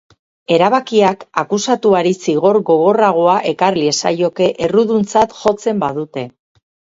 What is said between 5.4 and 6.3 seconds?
jotzen badute.